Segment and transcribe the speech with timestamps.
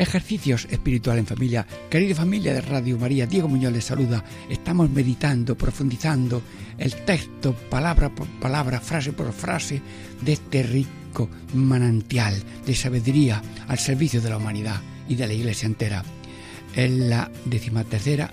[0.00, 1.66] Ejercicios espiritual en familia.
[1.90, 4.24] Querida familia de Radio María, Diego Muñoz les saluda.
[4.48, 6.40] Estamos meditando, profundizando
[6.78, 9.82] el texto, palabra por palabra, frase por frase,
[10.22, 15.66] de este rico manantial de sabiduría al servicio de la humanidad y de la Iglesia
[15.66, 16.02] entera.
[16.74, 18.30] En la decimatercera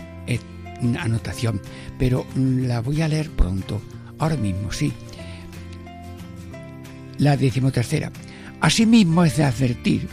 [0.97, 1.61] anotación,
[1.99, 3.81] pero la voy a leer pronto,
[4.19, 4.93] ahora mismo, sí.
[7.17, 8.09] La decimotercera.
[8.61, 10.07] Asimismo es de advertir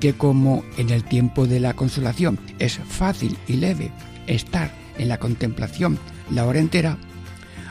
[0.00, 3.92] que como en el tiempo de la consolación es fácil y leve
[4.26, 5.98] estar en la contemplación
[6.30, 6.98] la hora entera,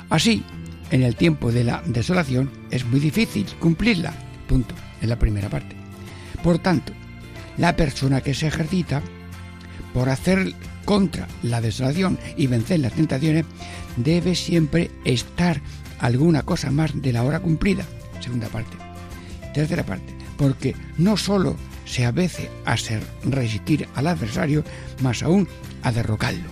[0.09, 0.43] así
[0.91, 4.13] en el tiempo de la desolación es muy difícil cumplirla.
[4.47, 4.75] Punto.
[5.01, 5.75] En la primera parte.
[6.43, 6.91] Por tanto,
[7.57, 9.01] la persona que se ejercita
[9.93, 13.45] por hacer contra la desolación y vencer las tentaciones
[13.95, 15.61] debe siempre estar
[15.99, 17.85] alguna cosa más de la hora cumplida.
[18.19, 18.75] Segunda parte.
[19.53, 21.55] Tercera parte, porque no solo
[21.89, 24.63] se avece a ser resistir al adversario,
[25.01, 25.47] más aún
[25.81, 26.49] a derrocarlo.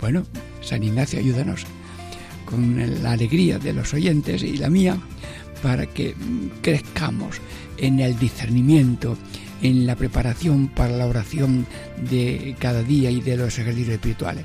[0.00, 0.24] Bueno,
[0.62, 1.64] San Ignacio, ayúdanos
[2.46, 4.96] con la alegría de los oyentes y la mía
[5.62, 6.14] para que
[6.62, 7.40] crezcamos
[7.76, 9.18] en el discernimiento,
[9.60, 11.66] en la preparación para la oración
[12.10, 14.44] de cada día y de los ejercicios espirituales.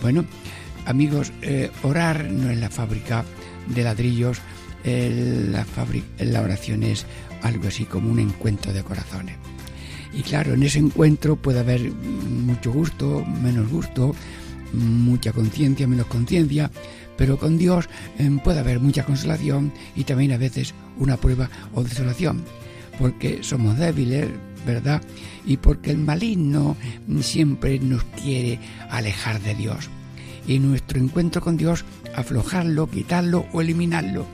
[0.00, 0.24] Bueno,
[0.86, 3.24] Amigos, eh, orar no es la fábrica
[3.68, 4.38] de ladrillos,
[4.84, 5.66] la,
[6.18, 7.06] la oración es
[7.42, 9.36] algo así como un encuentro de corazones.
[10.12, 14.14] Y claro, en ese encuentro puede haber mucho gusto, menos gusto,
[14.72, 16.70] mucha conciencia, menos conciencia,
[17.16, 17.88] pero con Dios
[18.18, 22.44] eh, puede haber mucha consolación y también a veces una prueba o desolación,
[22.98, 24.28] porque somos débiles,
[24.66, 25.02] ¿verdad?
[25.44, 26.76] Y porque el maligno
[27.20, 28.60] siempre nos quiere
[28.90, 29.90] alejar de Dios
[30.46, 31.84] y nuestro encuentro con Dios
[32.14, 34.26] aflojarlo, quitarlo o eliminarlo.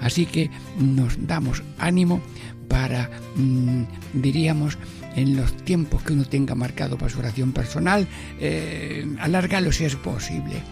[0.00, 2.20] Así que nos damos ánimo
[2.68, 3.84] para, mm,
[4.14, 4.78] diríamos,
[5.14, 8.06] en los tiempos que uno tenga marcado para su oración personal,
[8.38, 10.62] eh, alargarlo si es posible.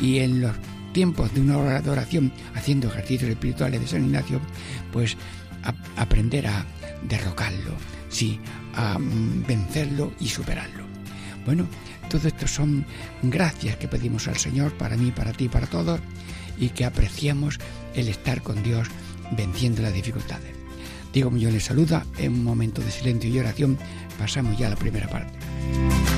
[0.00, 0.56] Y en los
[0.92, 4.40] tiempos de una hora de oración, haciendo ejercicios espirituales de San Ignacio,
[4.92, 5.16] pues
[5.96, 6.66] aprender a
[7.08, 7.72] derrocarlo,
[8.08, 8.40] sí,
[8.74, 10.84] a mm, vencerlo y superarlo.
[11.46, 11.66] Bueno,
[12.14, 12.86] todo esto son
[13.24, 15.98] gracias que pedimos al Señor para mí, para ti, para todos
[16.56, 17.58] y que apreciamos
[17.96, 18.86] el estar con Dios
[19.32, 20.54] venciendo las dificultades.
[21.12, 23.76] Diego yo les saluda en un momento de silencio y oración.
[24.16, 26.13] Pasamos ya a la primera parte.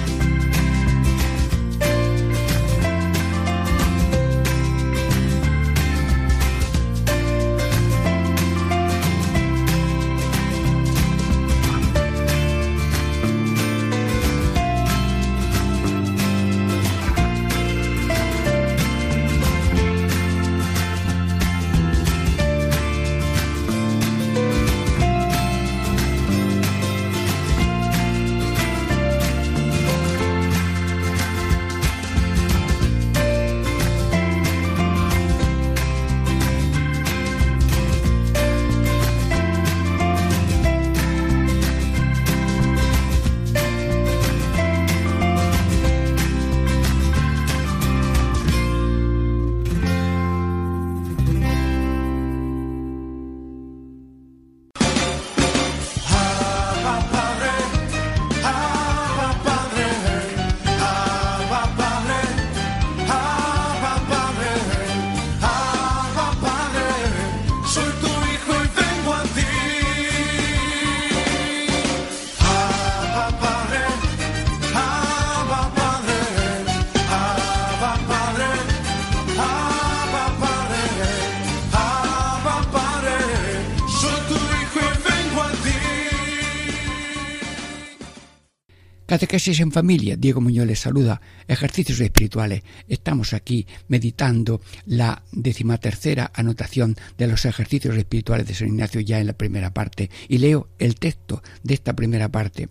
[89.36, 91.20] En familia, Diego Muñoz les saluda.
[91.46, 92.62] Ejercicios espirituales.
[92.88, 99.26] Estamos aquí meditando la decimatercera anotación de los ejercicios espirituales de San Ignacio ya en
[99.26, 100.08] la primera parte.
[100.26, 102.68] Y leo el texto de esta primera parte.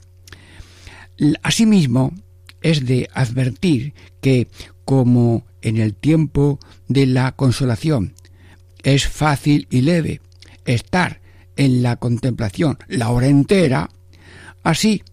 [1.43, 2.13] Asimismo,
[2.63, 4.47] es de advertir que,
[4.85, 8.15] como en el tiempo de la consolación,
[8.81, 10.19] es fácil y leve
[10.65, 11.21] estar
[11.57, 13.91] en la contemplación la hora entera,
[14.63, 15.03] así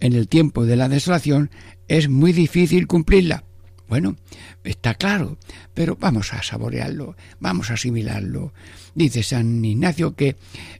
[0.00, 1.50] en el tiempo de la desolación
[1.88, 3.44] es muy difícil cumplirla.
[3.88, 4.16] Bueno,
[4.64, 5.38] está claro,
[5.72, 8.52] pero vamos a saborearlo, vamos a asimilarlo.
[8.94, 10.36] Dice San Ignacio que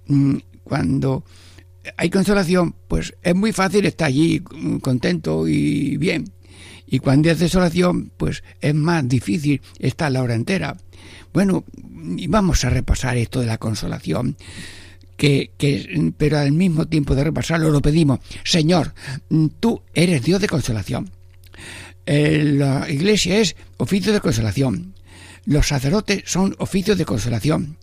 [0.08, 1.24] mm, cuando
[1.96, 6.32] hay consolación, pues es muy fácil estar allí mm, contento y bien.
[6.88, 10.76] Y cuando hay desolación, pues es más difícil estar la hora entera.
[11.32, 11.64] Bueno,
[12.16, 14.36] y vamos a repasar esto de la consolación.
[15.16, 15.50] Que,
[16.18, 18.92] pero al mismo tiempo de repasarlo lo pedimos, Señor,
[19.60, 21.10] tú eres Dios de consolación.
[22.04, 24.94] Eh, la iglesia es oficio de consolación.
[25.44, 27.76] Los sacerdotes son oficios de consolación.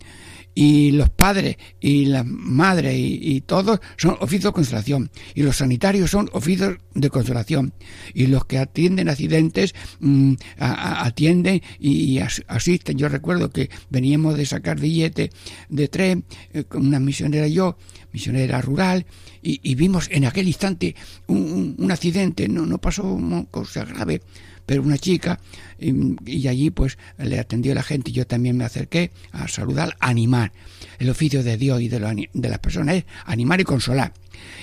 [0.54, 5.10] Y los padres y las madres y, todos son oficios de consolación.
[5.34, 7.74] Y los sanitarios son oficios de consolación.
[8.14, 12.98] Y los que atienden accidentes mm, atienden y, asisten.
[12.98, 15.30] Yo recuerdo que veníamos de sacar billete
[15.68, 17.76] de tren eh, con una misionera y yo,
[18.12, 19.06] misionera rural,
[19.42, 20.94] y, vimos en aquel instante
[21.26, 23.18] un, accidente, no, no pasó
[23.50, 24.22] cosa grave,
[24.66, 25.40] pero una chica,
[25.78, 30.52] y, allí pues le atendió la gente, y yo también me acerqué a saludar, animar.
[30.98, 34.12] El oficio de Dios y de, las personas es animar y consolar.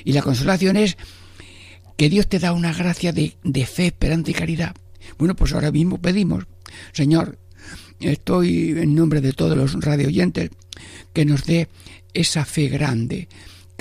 [0.04, 0.98] Y la consolación es
[1.98, 4.76] que Dios te da una gracia de, de fe, esperanza y caridad.
[5.18, 6.46] Bueno, pues ahora mismo pedimos,
[6.94, 7.38] Señor,
[8.00, 10.50] estoy en nombre de todos los radio oyentes,
[11.14, 11.68] que nos dé
[12.14, 13.28] esa fe grande,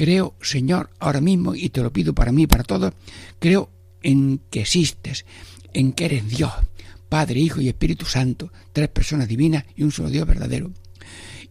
[0.01, 2.95] Creo, Señor, ahora mismo, y te lo pido para mí y para todos,
[3.39, 3.69] creo
[4.03, 5.27] en que existes,
[5.75, 6.53] en que eres Dios,
[7.09, 10.73] Padre, Hijo y Espíritu Santo, tres personas divinas y un solo Dios verdadero.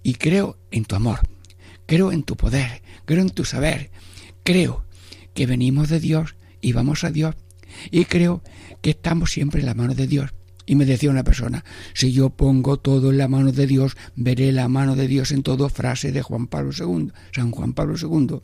[0.03, 1.19] Y creo en tu amor,
[1.85, 3.91] creo en tu poder, creo en tu saber,
[4.43, 4.85] creo
[5.33, 7.35] que venimos de Dios y vamos a Dios,
[7.91, 8.41] y creo
[8.81, 10.31] que estamos siempre en la mano de Dios.
[10.65, 14.51] Y me decía una persona, si yo pongo todo en la mano de Dios, veré
[14.51, 18.39] la mano de Dios en todo, frase de Juan Pablo II, San Juan Pablo II.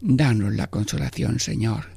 [0.00, 1.95] Danos la consolación, Señor,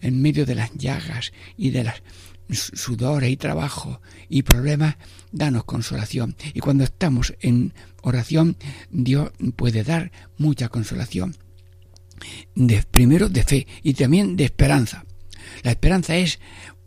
[0.00, 2.02] en medio de las llagas y de las
[2.50, 4.96] sudores y trabajo y problemas,
[5.32, 6.36] danos consolación.
[6.54, 8.56] Y cuando estamos en oración,
[8.90, 11.36] Dios puede dar mucha consolación.
[12.90, 15.04] Primero de fe y también de esperanza.
[15.62, 16.38] La esperanza es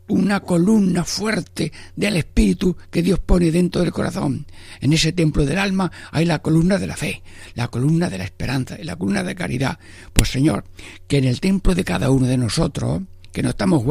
[0.08, 4.46] una columna fuerte del espíritu que Dios pone dentro del corazón.
[4.82, 7.22] En ese templo del alma hay la columna de la fe,
[7.56, 9.80] la columna de la esperanza y la columna de caridad.
[10.12, 10.66] Pues Señor,
[11.08, 13.02] que en el templo de cada uno de nosotros,
[13.32, 13.84] que no estamos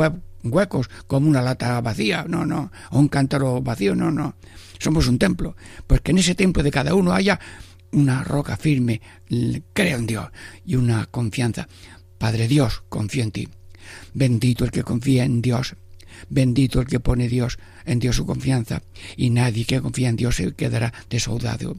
[0.43, 4.37] huecos como una lata vacía, no, no, o un cántaro vacío, no, no,
[4.79, 5.56] somos un templo,
[5.87, 7.41] pues que en ese templo de cada uno haya
[7.93, 9.00] una roca firme,
[9.73, 10.29] creo en Dios
[10.64, 11.69] y una confianza.
[12.19, 13.49] Padre Dios, confío en ti.
[14.14, 15.76] Bendito el que confía en Dios
[16.29, 18.83] Bendito el que pone Dios en Dios su confianza,
[19.17, 21.77] y nadie que confía en Dios se quedará desaudado.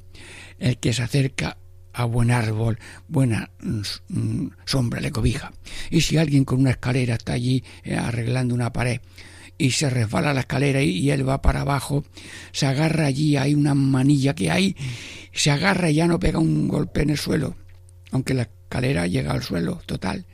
[0.59, 1.57] El que se acerca
[1.93, 5.53] a buen árbol, buena mm, sombra le cobija.
[5.89, 8.99] Y si alguien con una escalera está allí eh, arreglando una pared
[9.57, 12.03] y se resbala la escalera y, él va para abajo,
[12.51, 14.75] se agarra allí, hay una manilla que hay,
[15.31, 17.55] se agarra y ya no pega un golpe en el suelo,
[18.11, 20.25] aunque la escalera llega al suelo total.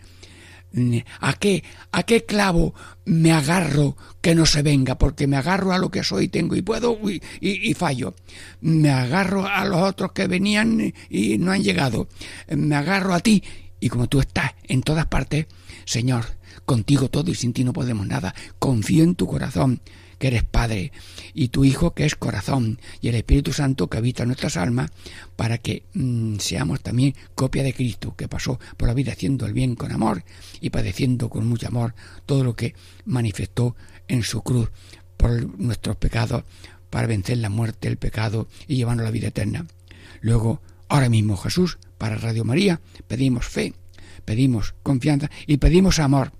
[1.19, 4.97] ¿A qué, ¿A qué clavo me agarro que no se venga?
[4.97, 6.99] Porque me agarro a lo que soy, tengo y puedo
[7.41, 8.13] y, fallo.
[8.61, 12.07] Me agarro a los otros que venían y no han llegado.
[12.49, 13.43] Me agarro a ti
[13.79, 15.47] y como tú estás en todas partes,
[15.85, 16.25] Señor,
[16.65, 18.35] contigo todo y sin ti no podemos nada.
[18.59, 19.81] Confío en tu corazón
[20.19, 20.91] que eres Padre,
[21.33, 24.91] y tu Hijo que es corazón, y el Espíritu Santo que habita en nuestras almas,
[25.35, 29.53] para que mm, seamos también copia de Cristo, que pasó por la vida haciendo el
[29.53, 30.23] bien con amor
[30.61, 31.95] y padeciendo con mucho amor
[32.25, 33.75] todo lo que manifestó
[34.07, 34.69] en su cruz
[35.17, 36.43] por nuestros pecados,
[36.89, 39.65] para vencer la muerte, el pecado y llevarnos la vida eterna.
[40.21, 43.73] Luego, ahora mismo Jesús, para Radio María, pedimos fe,
[44.25, 46.31] pedimos confianza y pedimos amor.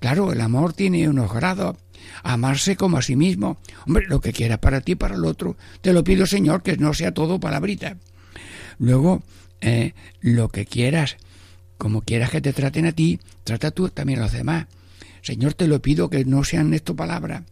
[0.00, 1.76] Claro, el amor tiene unos grados
[2.22, 3.58] amarse como a sí mismo.
[3.86, 6.94] Hombre, lo que quiera para ti, para el otro, te lo pido, Señor, que no
[6.94, 7.96] sea todo palabrita.
[8.78, 9.22] Luego,
[9.60, 11.16] eh, lo que quieras,
[11.76, 14.66] como quieras que te traten a ti, trata tú también a los demás.
[15.22, 17.42] Señor, te lo pido que no sean esto palabras.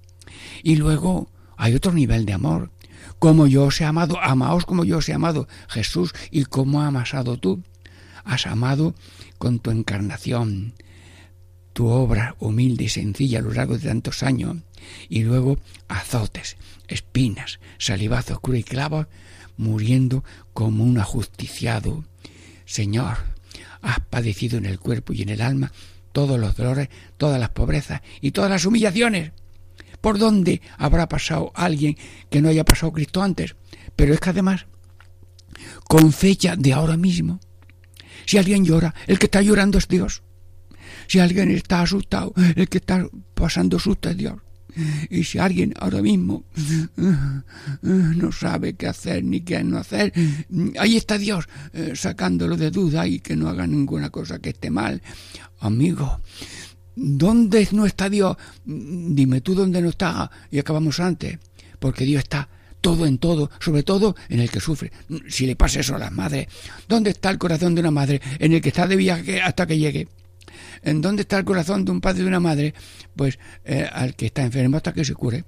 [0.63, 2.71] Y luego hay otro nivel de amor.
[3.19, 6.89] Como yo os he amado, amaos como yo os he amado, Jesús, y cómo has
[6.89, 7.63] amasado tú.
[8.25, 8.95] Has amado
[9.39, 10.75] con tu encarnación,
[11.77, 14.57] tu obra humilde y sencilla a lo largo de tantos años,
[15.11, 16.57] y luego azotes,
[16.89, 19.09] espinas, salivazo oscuro y clavos,
[19.59, 22.07] muriendo como un ajusticiado.
[22.65, 23.19] Señor,
[23.83, 25.71] has padecido en el cuerpo y en el alma
[26.13, 29.33] todos los dolores, todas las pobrezas y todas las humillaciones.
[30.01, 31.99] ¿Por dónde habrá pasado alguien
[32.31, 33.55] que no haya pasado Cristo antes?
[33.97, 34.65] Pero es que además,
[35.87, 37.39] con fecha de ahora mismo,
[38.25, 40.23] si alguien llora, el que está llorando es Dios.
[41.07, 44.35] Si alguien está asustado, el que está pasando susto es Dios.
[45.09, 46.45] Y si alguien ahora mismo
[47.83, 50.13] no sabe qué hacer ni qué no hacer,
[50.79, 54.71] ahí está Dios eh, sacándolo de duda y que no haga ninguna cosa que esté
[54.71, 55.01] mal.
[55.61, 56.21] Amigo,
[56.95, 58.37] ¿dónde no está Dios?
[58.65, 61.39] Dime tú dónde no está y acabamos antes.
[61.79, 62.49] Porque Dios está
[62.81, 64.93] todo en todo, sobre todo en el que sufre.
[65.29, 66.49] Si le pasa eso a las madres,
[66.89, 69.79] ¿dónde está el corazón de una madre en el que está de viaje hasta que
[69.79, 70.09] llegue?
[70.87, 72.73] ¿En dónde está el corazón de un padre y de una madre?
[73.17, 75.45] Pues eh, al que está enfermo hasta que se cure.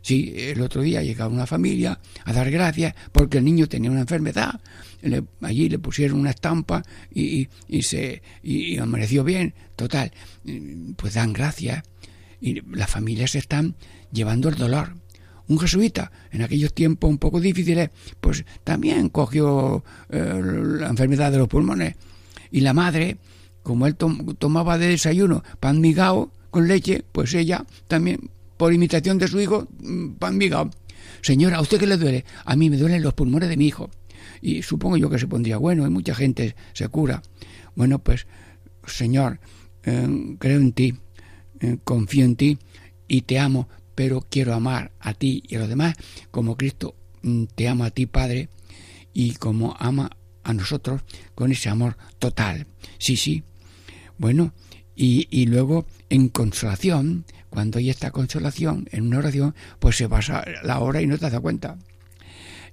[0.00, 4.02] Sí, el otro día llegaba una familia a dar gracias porque el niño tenía una
[4.02, 4.60] enfermedad.
[5.40, 7.48] allí le pusieron una estampa y,
[7.82, 9.54] se y, amaneció bien.
[9.74, 10.12] Total,
[10.94, 11.82] pues dan gracias.
[12.40, 13.74] Y las familias están
[14.12, 14.94] llevando el dolor.
[15.48, 17.90] Un jesuita, en aquellos tiempos un poco difíciles,
[18.20, 20.40] pues también cogió eh,
[20.78, 21.96] la enfermedad de los pulmones.
[22.52, 23.18] Y la madre,
[23.66, 29.26] como él tomaba de desayuno pan migao con leche, pues ella también, por imitación de
[29.26, 30.70] su hijo, mm, pan migao.
[31.20, 32.24] Señora, ¿a usted qué le duele?
[32.44, 33.90] A mí me duelen los pulmones de mi hijo.
[34.40, 37.22] Y supongo yo que se pondría bueno, y mucha gente se cura.
[37.74, 38.28] Bueno, pues,
[38.86, 39.40] Señor,
[39.82, 40.94] eh, creo en ti,
[41.58, 42.58] eh, confío en ti
[43.08, 45.96] y te amo, pero quiero amar a ti y a los demás
[46.30, 48.48] como Cristo mm, te ama a ti, Padre,
[49.12, 50.12] y como ama
[50.44, 51.02] a nosotros
[51.34, 52.68] con ese amor total.
[52.98, 53.42] Sí, sí,
[54.18, 54.52] bueno,
[54.94, 60.44] y, y luego en consolación, cuando hay esta consolación en una oración, pues se pasa
[60.62, 61.78] la hora y no te das cuenta.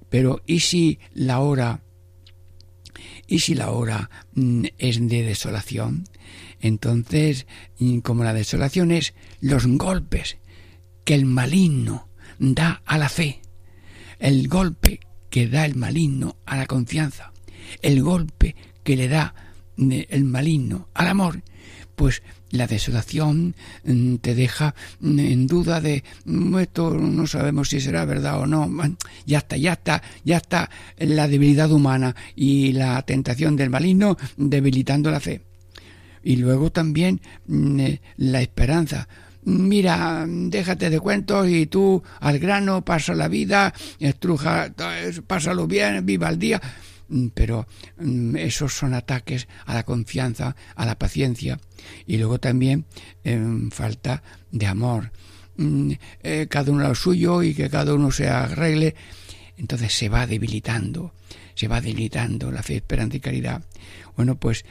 [0.10, 1.82] Pero ¿y si la hora
[3.28, 6.04] y si la hora mm, es de desolación?
[6.60, 7.48] Entonces,
[7.80, 10.38] mm, como la desolación es los golpes
[11.04, 12.10] que el maligno
[12.40, 13.42] da a la fe,
[14.20, 17.34] el golpe que da el maligno a la confianza,
[17.82, 19.34] el golpe que le da
[19.78, 21.42] el maligno al amor,
[21.96, 22.22] pues
[22.54, 28.06] la desolación mm, te deja mm, en duda de mm, esto no sabemos si será
[28.06, 28.70] verdad o no.
[29.26, 35.12] Ya está, ya está, ya está la debilidad humana y la tentación del maligno debilitando
[35.12, 35.42] la fe.
[36.24, 39.08] Y luego también eh, la esperanza.
[39.46, 44.74] Mira, déjate de cuentos y tú al grano pasa la vida, estruja,
[45.28, 46.62] pásalo bien, viva el día.
[47.14, 47.68] Mm, pero
[47.98, 51.60] mm, esos son ataques a la confianza, a la paciencia
[52.08, 52.86] y luego también
[53.24, 55.12] em, falta de amor.
[55.58, 55.92] Mm,
[56.24, 58.96] eh, cada uno lo suyo y que cada uno se arregle.
[59.58, 61.14] Entonces se va debilitando,
[61.54, 63.64] se va debilitando la fe, esperanza y caridad.
[64.16, 64.66] Bueno, pues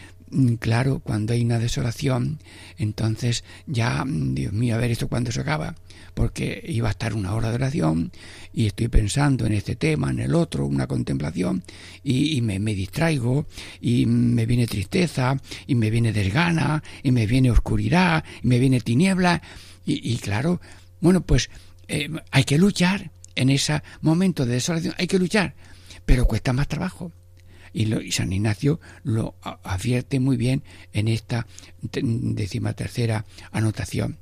[0.59, 2.39] claro, cuando hay una desolación,
[2.79, 5.75] entonces ya, Dios mío, a ver esto cuándo se acaba
[6.15, 8.13] porque iba a estar una hora de oración
[8.53, 11.63] y estoy pensando en este tema, en el otro, una contemplación,
[12.03, 13.47] y, me, distraigo,
[13.81, 18.81] y me viene tristeza, y me viene desgana, y me viene oscuridad, y me viene
[18.81, 19.43] tiniebla,
[19.85, 20.61] y, claro,
[21.01, 21.51] bueno, pues
[21.89, 25.55] eh, hay que luchar en ese momento de desolación, hay que luchar,
[26.05, 27.11] pero cuesta más trabajo.
[27.73, 30.63] Y, San Ignacio lo advierte muy bien
[30.93, 31.47] en esta
[31.83, 34.19] decimatercera anotación,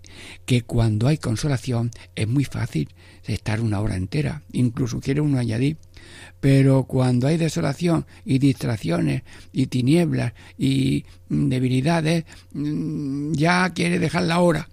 [0.46, 2.88] que cuando hay consolación es muy fácil
[3.24, 5.78] estar una hora entera, incluso quiere uno añadir,
[6.40, 14.40] pero cuando hay desolación y distracciones y tinieblas y debilidades, mm, ya quiere dejar la
[14.40, 14.68] hora.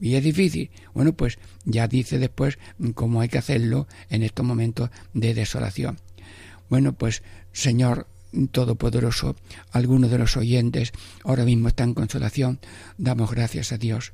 [0.00, 0.70] Y es difícil.
[0.92, 2.58] Bueno, pues ya dice después
[2.94, 5.98] cómo hay que hacerlo en estos momentos de desolación.
[6.68, 7.22] Bueno, pues
[7.56, 8.06] Señor
[8.52, 9.34] Todopoderoso,
[9.72, 10.92] algunos de los oyentes
[11.24, 12.60] ahora mismo están en consolación,
[12.98, 14.12] damos gracias a Dios.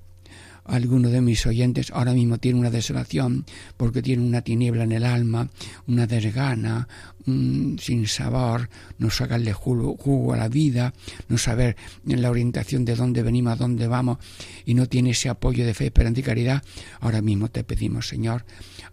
[0.64, 3.44] Algunos de mis oyentes ahora mismo tienen una desolación
[3.76, 5.48] porque tienen una tiniebla en el alma,
[5.88, 6.86] una desgana,
[7.24, 10.92] sin sabor, no sacarle jugo, jugo, a la vida,
[11.28, 14.18] no saber la orientación de dónde venimos, a dónde vamos
[14.64, 16.62] y no tiene ese apoyo de fe, esperanza y caridad.
[17.00, 18.44] Ahora mismo te pedimos, Señor,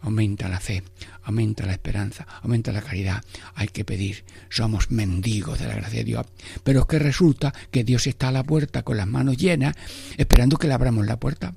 [0.01, 0.83] aumenta la fe,
[1.24, 3.24] aumenta la esperanza, aumenta la caridad.
[3.55, 6.25] Hay que pedir, somos mendigos de la gracia de Dios.
[6.63, 9.75] Pero es que resulta que Dios está a la puerta con las manos llenas,
[10.17, 11.53] esperando que le abramos la puerta.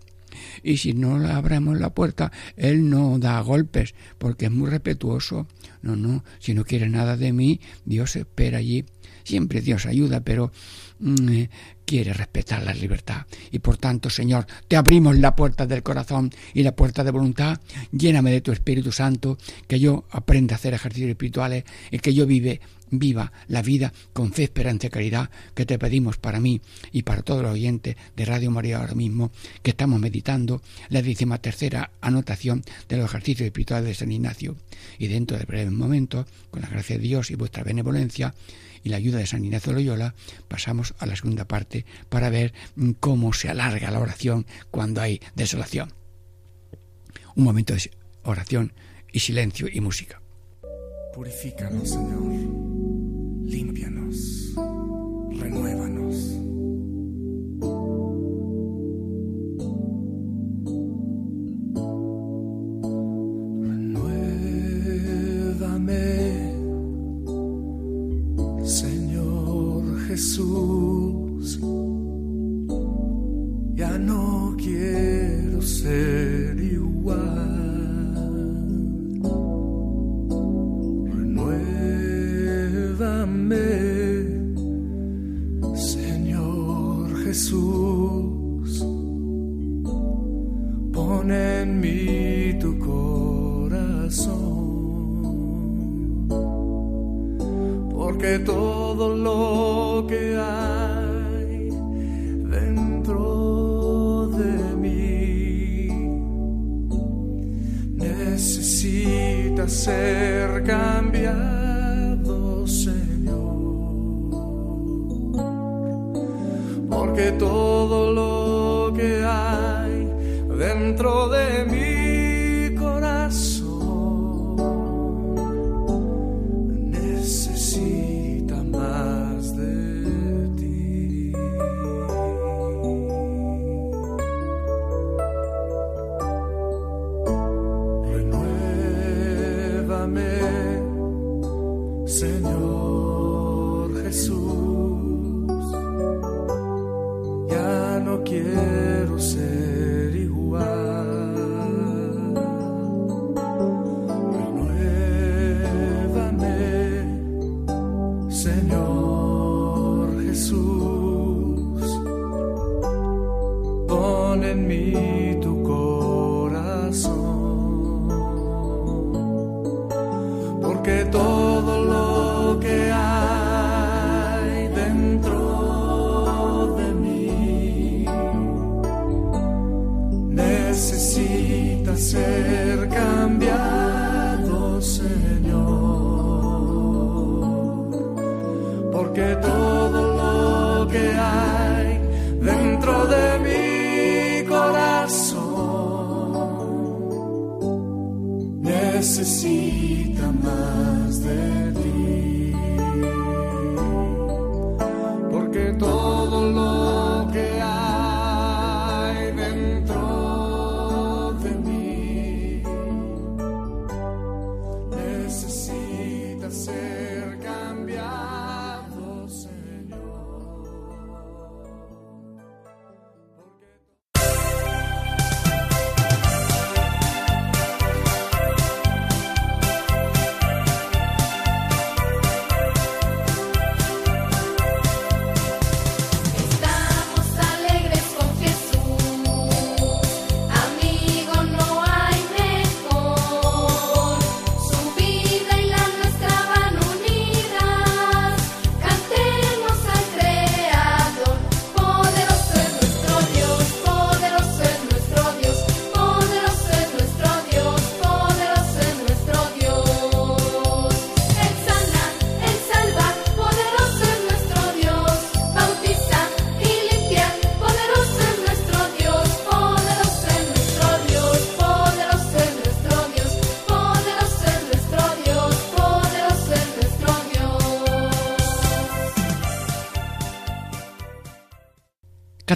[0.63, 5.47] Y si no le abramos la puerta, Él no da golpes, porque es muy respetuoso.
[5.83, 8.85] No, no, si no quiere nada de mí, Dios espera allí.
[9.25, 10.53] Siempre Dios ayuda, pero
[11.01, 11.51] mm, eh,
[11.85, 13.27] quiere respetar la libertad.
[13.51, 17.61] Y por tanto, Señor, te abrimos la puerta del corazón y la puerta de voluntad.
[17.91, 22.27] Lléname de tu Espíritu Santo, que yo aprenda a hacer ejercicios espirituales y que yo
[22.27, 22.61] vive,
[22.93, 26.61] viva la vida con fe, esperanza y caridad que te pedimos para mí
[26.93, 29.33] y para todos los oyentes de Radio María ahora mismo,
[29.63, 34.57] que estamos meditando la décima tercera anotación de los ejercicios espirituales de San Ignacio.
[34.99, 38.35] Y dentro de breves momentos, con la gracia de Dios y vuestra benevolencia,
[38.85, 40.15] y la ayuda de San Ignacio Loyola,
[40.49, 45.21] pasamos a la segunda parte para ver mm, cómo se alarga la oración cuando hay
[45.35, 45.93] desolación.
[47.35, 47.91] Un momento de
[48.25, 48.73] oración
[49.13, 50.21] y silencio y música.
[51.15, 52.82] Purifícanos, Señor.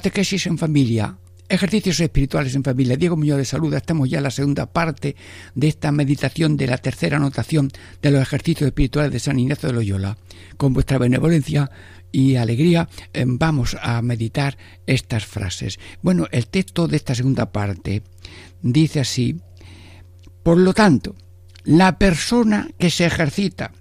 [0.07, 2.97] Catequesis en familia, ejercicios espirituales en familia.
[2.97, 5.17] Diego Muñoz de Saluda, estamos ya en la segunda parte
[5.57, 9.75] de esta meditación de la tercera anotación de los ejercicios espirituales de San Ignacio de
[9.75, 10.17] Loyola.
[10.57, 11.73] Con vuestra benevolencia
[12.13, 15.81] y alegría eh, vamos a meditar estas frases.
[16.03, 18.05] Bueno, el texto de esta segunda parte
[18.63, 19.41] dice así,
[20.45, 21.17] por lo tanto,
[21.65, 23.73] la persona que se ejercita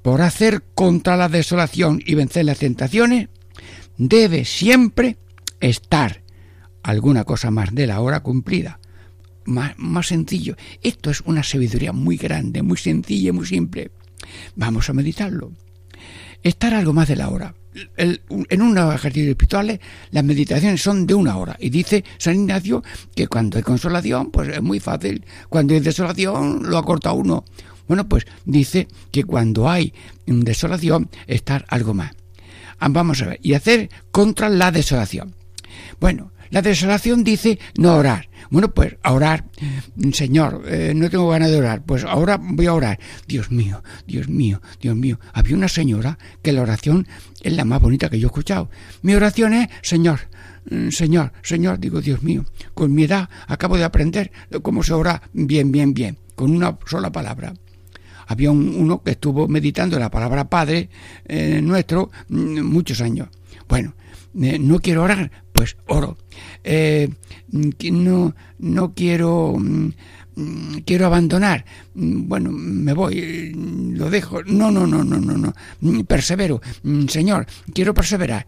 [0.00, 3.28] por hacer contra la desolación y vencer las tentaciones,
[3.98, 5.16] debe siempre
[5.60, 6.22] estar
[6.82, 8.80] alguna cosa más de la hora cumplida.
[9.44, 10.56] Más, más sencillo.
[10.82, 13.90] Esto es una sabiduría muy grande, muy sencilla y muy simple.
[14.56, 15.52] Vamos a meditarlo.
[16.42, 17.54] Estar algo más de la hora.
[17.96, 19.80] en un ejercicio espiritual
[20.10, 22.82] las meditaciones son de una hora y dice San Ignacio
[23.14, 27.44] que cuando hay consolación pues es muy fácil cuando hay desolación lo acorta uno
[27.86, 29.92] Bueno, pues dice que cuando hay
[30.26, 32.12] desolación, estar algo más.
[32.78, 35.34] Ah, vamos a ver, y hacer contra la desolación.
[36.00, 38.28] Bueno, la desolación dice no orar.
[38.50, 39.44] Bueno, pues orar,
[40.12, 43.00] Señor, eh, no tengo ganas de orar, pues ahora voy a orar.
[43.26, 45.18] Dios mío, Dios mío, Dios mío.
[45.32, 47.08] Había una señora que la oración
[47.42, 48.70] es la más bonita que yo he escuchado.
[49.02, 50.20] Mi oración es, Señor,
[50.70, 54.30] mm, Señor, Señor, digo, Dios mío, con mi edad acabo de aprender
[54.62, 57.54] cómo se ora bien, bien, bien, con una sola palabra
[58.26, 60.88] había uno que estuvo meditando la palabra Padre
[61.26, 63.28] eh, nuestro mm, muchos años.
[63.68, 63.94] Bueno,
[64.40, 66.16] eh, no quiero orar, pues oro.
[66.62, 67.08] Eh,
[67.50, 69.90] no, no quiero mm,
[70.84, 71.64] quiero abandonar.
[71.94, 73.52] Bueno, me voy,
[73.96, 74.42] lo dejo.
[74.44, 76.04] No, no, no, no, no, no.
[76.04, 76.60] Persevero.
[77.08, 78.46] Señor, quiero perseverar.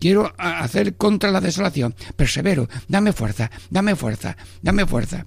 [0.00, 1.94] Quiero hacer contra la desolación.
[2.16, 2.68] Persevero.
[2.88, 5.24] Dame fuerza, dame fuerza, dame fuerza.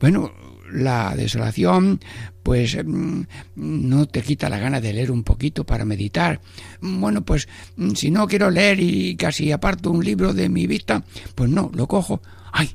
[0.00, 0.32] Bueno,
[0.72, 2.00] la desolación,
[2.42, 3.22] pues mm,
[3.56, 6.40] no te quita la gana de leer un poquito para meditar.
[6.80, 11.04] Bueno, pues mm, si no quiero leer y casi aparto un libro de mi vista,
[11.34, 12.22] pues no, lo cojo.
[12.52, 12.70] ¡Ay!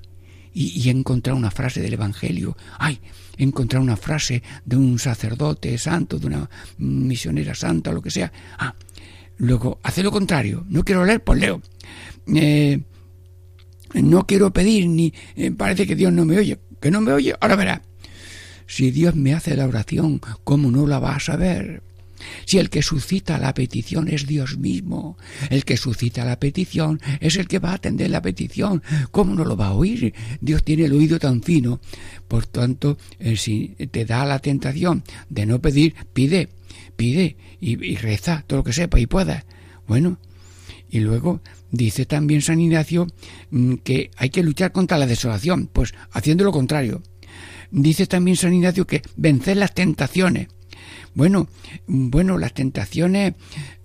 [0.53, 2.55] Y, he encontrado una frase del Evangelio.
[2.77, 2.99] ¡Ay!
[3.37, 8.31] He encontrado una frase de un sacerdote santo, de una misionera santa, lo que sea.
[8.59, 8.75] Ah,
[9.37, 10.63] luego, hace lo contrario.
[10.69, 11.61] No quiero leer, pues leo.
[12.27, 12.79] Eh,
[13.95, 17.33] no quiero pedir, ni eh, parece que Dios no me oye que no me oye,
[17.39, 17.81] ahora verá.
[18.67, 21.81] Si Dios me hace la oración, ¿cómo no la va a saber?
[22.45, 25.17] Si el que suscita la petición es Dios mismo,
[25.49, 29.45] el que suscita la petición es el que va a atender la petición, ¿cómo no
[29.45, 30.13] lo va a oír?
[30.41, 31.79] Dios tiene el oído tan fino.
[32.27, 36.49] Por tanto, eh, si te da la tentación de no pedir, pide,
[36.97, 39.45] pide y, y reza todo lo que sepa y pueda.
[39.87, 40.19] Bueno,
[40.93, 43.07] y luego dice también San Ignacio
[43.49, 47.01] mm, que hay que luchar contra la desolación, pues haciendo lo contrario.
[47.71, 50.49] Dice también San Ignacio que vencer las tentaciones.
[51.15, 51.47] Bueno,
[51.87, 53.33] bueno, las tentaciones,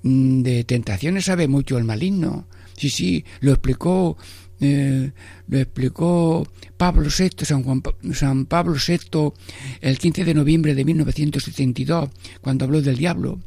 [0.03, 2.47] mm, de tentaciones sabe mucho el maligno.
[2.77, 4.19] Sí, sí, lo explicó,
[4.61, 5.11] eh,
[5.49, 9.33] lo explicó Pablo VI, San, Juan, San Pablo VI,
[9.81, 12.11] el 15 de noviembre de 1972,
[12.43, 13.41] cuando habló del diablo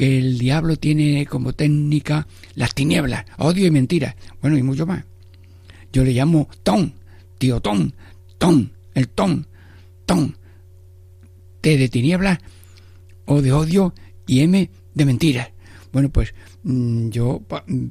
[0.00, 5.04] que el diablo tiene como técnica las tinieblas, odio y mentira, bueno, y mucho más.
[5.92, 6.94] Yo le llamo ton,
[7.36, 7.92] tío ton,
[8.38, 9.46] ton, el ton,
[10.06, 10.38] ton,
[11.60, 12.38] T de tinieblas,
[13.26, 13.92] O de odio
[14.26, 15.50] y M de mentiras.
[15.92, 16.32] Bueno, pues
[16.62, 17.42] mm, yo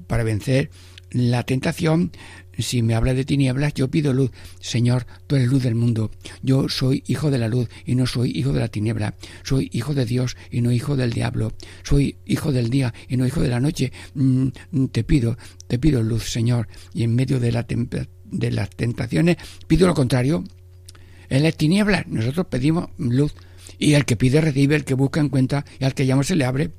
[0.07, 0.71] para vencer
[1.11, 2.11] la tentación
[2.59, 4.31] si me habla de tinieblas, yo pido luz.
[4.59, 6.11] Señor, tú eres luz del mundo.
[6.41, 9.15] Yo soy hijo de la luz y no soy hijo de la tiniebla.
[9.43, 11.53] Soy hijo de Dios y no hijo del diablo.
[11.83, 13.91] Soy hijo del día y no hijo de la noche.
[14.13, 14.49] Mm,
[14.91, 16.67] te pido, te pido luz, Señor.
[16.93, 20.43] Y en medio de, la de las tentaciones pido lo contrario.
[21.29, 23.33] En las tinieblas nosotros pedimos luz.
[23.77, 26.43] Y el que pide recibe, el que busca encuentra y al que llama se le
[26.43, 26.71] abre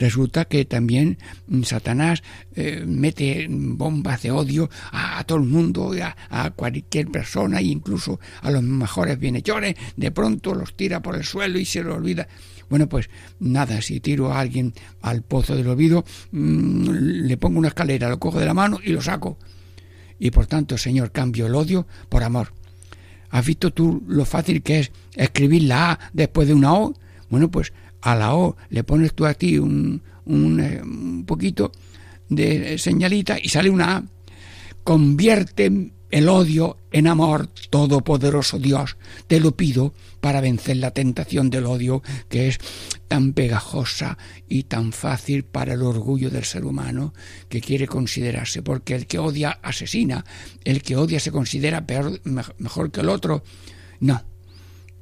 [0.00, 2.22] resulta que también mm, Satanás
[2.56, 5.92] eh, mete bombas de odio a, todo el mundo,
[6.30, 11.24] a, cualquier persona, e incluso a los mejores bienhechores, de pronto los tira por el
[11.24, 12.26] suelo y se lo olvida.
[12.70, 13.10] Bueno, pues
[13.40, 16.88] nada, si tiro a alguien al pozo del olvido, mm,
[17.26, 19.36] le pongo una escalera, lo cojo de la mano y lo saco.
[20.18, 22.52] Y por tanto, Señor, cambio el odio por amor.
[23.30, 26.94] ¿Has visto tú lo fácil que es escribir la A después de una O?
[27.28, 31.72] Bueno, pues a la O le pones tú a ti un, un, eh, un poquito
[32.28, 34.04] de señalita y sale una A.
[34.84, 38.96] Convierte el odio en amor, todopoderoso Dios.
[39.26, 42.58] Te lo pido para vencer la tentación del odio que es
[43.08, 47.14] tan pegajosa y tan fácil para el orgullo del ser humano
[47.48, 50.24] que quiere considerarse, porque el que odia asesina,
[50.64, 53.42] el que odia se considera peor, mejor que el otro.
[54.00, 54.22] No,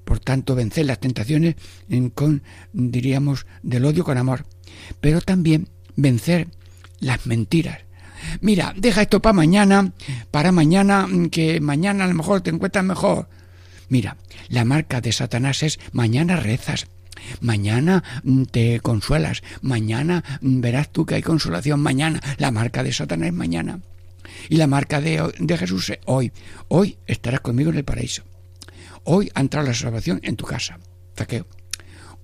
[0.09, 1.57] por tanto, vencer las tentaciones
[2.15, 2.43] con,
[2.73, 4.47] diríamos, del odio con amor.
[5.03, 6.49] Pero también vencer
[6.99, 7.81] las mentiras.
[8.41, 9.93] Mira, deja esto para mañana,
[10.31, 13.29] para mañana, que mañana a lo mejor te encuentras mejor.
[13.91, 14.17] Mira,
[14.49, 16.87] la marca de Satanás es mañana rezas,
[17.43, 22.19] mañana mm, te consuelas, mañana mm, verás tú que hay consolación, mañana.
[22.39, 23.81] La marca de Satanás es mañana.
[24.49, 26.33] Y la marca de, de Jesús es hoy.
[26.69, 28.23] Hoy estarás conmigo en el paraíso.
[29.05, 30.79] Hoy ha entrado la salvación en tu casa.
[31.17, 31.47] Zaqueo.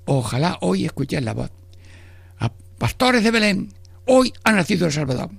[0.06, 1.50] Ojalá hoy escuches la voz.
[2.78, 3.72] Pastores de Belén,
[4.04, 5.30] hoy ha nacido el Salvador.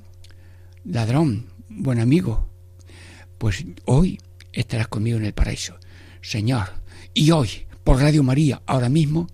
[0.85, 2.49] Ladrón, buen amigo,
[3.37, 4.19] pues hoy
[4.53, 5.77] estarás conmigo en el paraíso.
[6.21, 6.69] Señor,
[7.13, 9.27] y hoy, por Radio María, ahora mismo,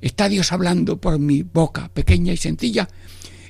[0.00, 2.88] está Dios hablando por mi boca pequeña y sencilla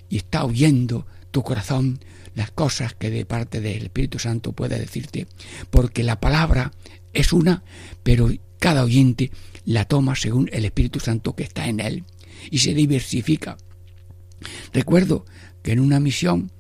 [0.09, 1.99] y está oyendo tu corazón
[2.35, 5.27] las cosas que de parte del Espíritu Santo puede decirte,
[5.71, 6.73] porque la palabra
[7.17, 7.63] es una,
[8.03, 9.31] pero cada oyente
[9.65, 12.05] la toma según el Espíritu Santo que está en él
[12.51, 13.57] y se diversifica.
[14.73, 15.25] Recuerdo
[15.63, 16.53] que en una misión,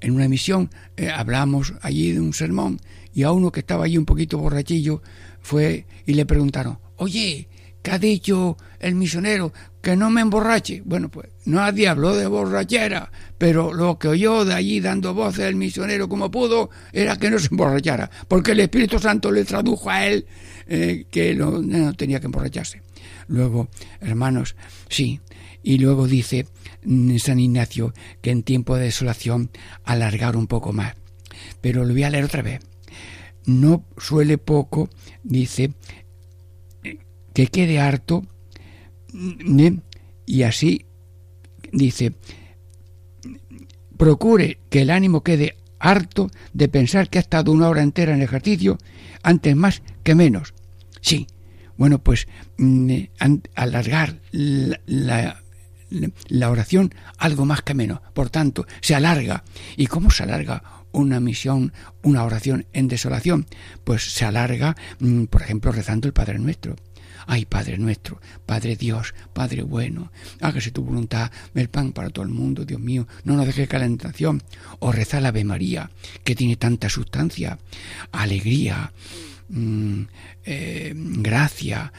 [0.00, 2.80] en una misión eh, hablamos allí de un sermón
[3.12, 5.02] y a uno que estaba allí un poquito borrachillo
[5.40, 7.48] fue y le preguntaron, oye,
[7.82, 9.52] ¿qué ha dicho el misionero?
[9.80, 10.82] Que no me emborrache.
[10.84, 15.56] Bueno, pues nadie habló de borrachera, pero lo que oyó de allí dando voces el
[15.56, 20.06] misionero como pudo era que no se emborrachara, porque el Espíritu Santo le tradujo a
[20.06, 20.26] él
[20.66, 22.82] eh, que no tenía que emborracharse.
[23.28, 23.68] Luego,
[24.00, 24.56] hermanos,
[24.88, 25.20] sí,
[25.62, 26.46] y luego dice
[26.84, 29.50] mm, San Ignacio que en tiempo de desolación
[29.84, 30.94] alargar un poco más.
[31.60, 32.60] Pero lo voy a leer otra vez.
[33.46, 34.90] No suele poco,
[35.22, 35.72] dice,
[37.32, 38.26] que quede harto
[40.26, 40.86] y así
[41.72, 42.12] dice,
[43.96, 48.22] procure que el ánimo quede harto de pensar que ha estado una hora entera en
[48.22, 48.78] ejercicio,
[49.22, 50.54] antes más que menos.
[51.00, 51.26] Sí,
[51.76, 52.92] bueno, pues mm,
[53.54, 55.42] alargar la,
[56.28, 58.00] la, oración algo más que menos.
[58.12, 59.44] Por tanto, se alarga.
[59.76, 63.46] ¿Y cómo se alarga una misión, una oración en desolación?
[63.82, 66.76] Pues se alarga, mm, por ejemplo, rezando el Padre Nuestro.
[67.26, 72.30] Ay, Padre nuestro, Padre Dios, Padre bueno, hágase tu voluntad, el pan para todo el
[72.30, 74.42] mundo, Dios mío, no nos dejes calentación.
[74.78, 75.90] O rezar la Ave María,
[76.24, 77.58] que tiene tanta sustancia,
[78.12, 78.92] alegría,
[79.52, 80.02] Mm,
[80.44, 81.92] eh, gracia,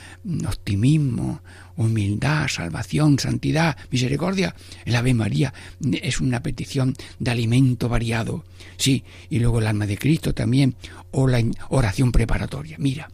[0.47, 1.41] optimismo,
[1.75, 4.55] humildad, salvación, santidad, misericordia.
[4.85, 5.53] El Ave María
[6.01, 8.45] es una petición de alimento variado.
[8.77, 10.75] Sí, y luego el alma de Cristo también,
[11.11, 12.77] o la oración preparatoria.
[12.79, 13.09] Mira,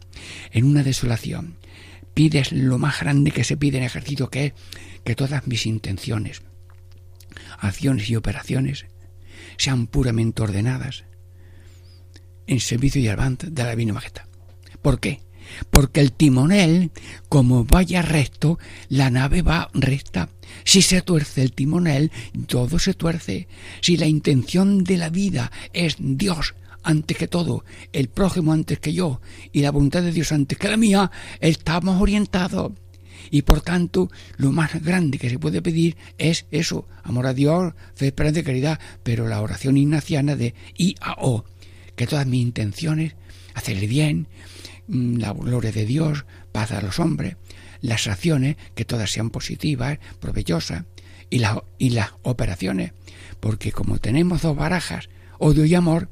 [0.52, 1.56] en una desolación
[2.18, 4.52] pides lo más grande que se pide en ejercicio, que es
[5.04, 6.42] que todas mis intenciones,
[7.60, 8.86] acciones y operaciones
[9.56, 11.04] sean puramente ordenadas
[12.48, 14.24] en servicio y avance de la Divina Majestad.
[14.82, 15.20] ¿Por qué?
[15.70, 16.90] Porque el timonel,
[17.28, 20.28] como vaya recto, la nave va recta.
[20.64, 22.10] Si se tuerce el timonel,
[22.48, 23.46] todo se tuerce.
[23.80, 28.92] Si la intención de la vida es Dios antes que todo, el prójimo antes que
[28.92, 29.20] yo
[29.52, 31.10] y la voluntad de Dios antes que la mía,
[31.40, 32.72] estamos orientados.
[33.30, 37.74] Y por tanto, lo más grande que se puede pedir es eso, amor a Dios,
[37.94, 41.44] fe, esperanza y caridad, pero la oración ignaciana de I a O,
[41.94, 43.16] que todas mis intenciones,
[43.54, 44.28] hacerle bien,
[44.88, 47.36] Mm, la gloria de Dios, paz a los hombres,
[47.82, 50.84] las acciones, que todas sean positivas, provechosas,
[51.30, 51.42] y,
[51.76, 52.92] y las operaciones,
[53.38, 56.08] porque como tenemos dos barajas, odio y amor,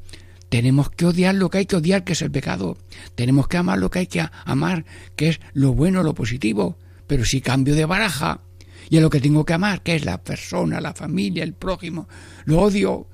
[0.48, 2.76] tenemos que odiar lo que hay que odiar, que es el pecado.
[3.14, 4.85] Tenemos que amar lo que hay que amar,
[5.16, 6.76] que es lo bueno, lo positivo.
[7.06, 8.40] Pero si cambio de baraja
[8.88, 12.09] y es lo que tengo que amar, que es la persona, la familia, el prójimo,
[12.44, 13.09] lo odio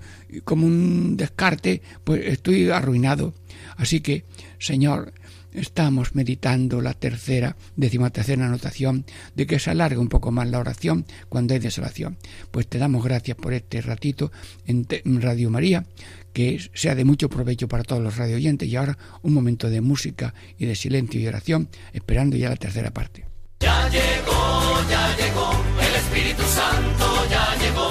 [0.45, 3.35] como un descarte, pues estoy arruinado.
[3.77, 4.25] Así que,
[4.59, 5.12] Señor,
[5.53, 11.05] estamos meditando la tercera, decimatercera anotación de que se alarga un poco más la oración
[11.29, 12.16] cuando hay desolación.
[12.51, 14.33] Pues te damos gracias por este ratito
[14.66, 14.87] en
[15.21, 15.85] Radio María,
[16.33, 18.68] que sea de mucho provecho para todos los radio oyentes.
[18.68, 22.90] Y ahora un momento de música y de silencio y oración, esperando ya la tercera
[22.90, 23.25] parte.
[23.61, 27.88] Ya llegó, ya llegó, el Espíritu Santo ya llegó,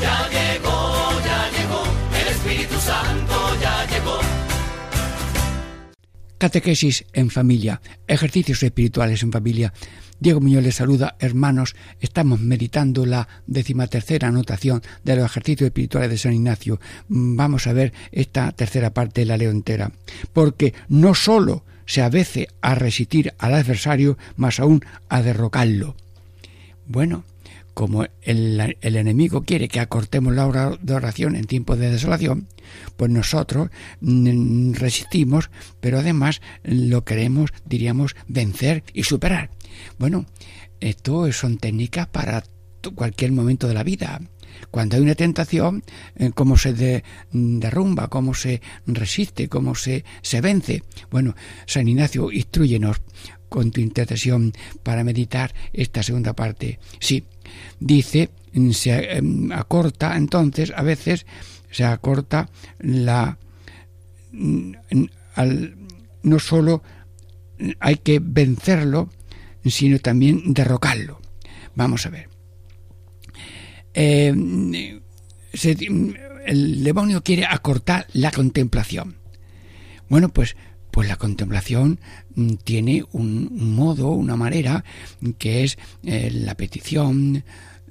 [0.00, 1.82] ya llegó, ya llegó,
[2.20, 3.47] el Espíritu Santo.
[6.38, 9.72] Catequesis en familia, ejercicios espirituales en familia.
[10.20, 11.74] Diego Muñoz les saluda, hermanos.
[12.00, 16.80] Estamos meditando la decimatercera anotación de los ejercicios espirituales de San Ignacio.
[17.08, 19.90] Vamos a ver esta tercera parte de la leo entera.
[20.32, 25.96] Porque no sólo se avece a resistir al adversario, más aún a derrocarlo.
[26.86, 27.24] Bueno,
[27.78, 32.48] como el, enemigo quiere que acortemos la hora de oración en tiempos de desolación,
[32.96, 39.52] pues nosotros resistimos, pero además lo queremos, diríamos, vencer y superar.
[39.96, 40.26] Bueno,
[40.80, 42.42] esto son técnicas para
[42.96, 44.22] cualquier momento de la vida.
[44.72, 45.84] Cuando hay una tentación,
[46.16, 50.82] eh, cómo se derrumba, cómo se resiste, cómo se, se vence.
[51.12, 53.00] Bueno, San Ignacio, instruyenos
[53.48, 56.80] con tu intercesión para meditar esta segunda parte.
[56.98, 57.24] Sí,
[57.80, 58.30] dice,
[58.72, 61.26] se em, acorta entonces, a veces
[61.70, 63.38] se acorta la...
[65.34, 65.76] Al,
[66.22, 66.82] no solo
[67.80, 69.10] hay que vencerlo,
[69.64, 71.20] sino también derrocarlo.
[71.74, 72.28] Vamos a ver.
[73.94, 75.00] Em,
[76.46, 79.16] el demonio quiere acortar la contemplación.
[80.08, 80.56] Bueno, pues
[80.90, 82.00] pues la contemplación
[82.34, 84.84] mm, tiene un, modo, una manera,
[85.38, 87.44] que es eh, la petición,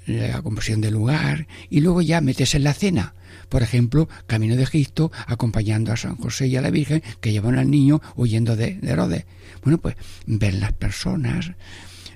[0.05, 3.13] la conversión del lugar y luego ya metes en la cena.
[3.49, 7.57] Por ejemplo, Camino de Egipto acompañando a San José y a la Virgen que llevan
[7.57, 9.25] al niño huyendo de, de Herodes.
[9.63, 11.51] Bueno, pues ver las personas,